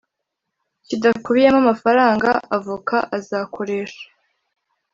Kidakubiyemo 0.87 1.59
amafaranga 1.65 2.29
avoka 2.57 2.97
azakoresha 3.17 4.05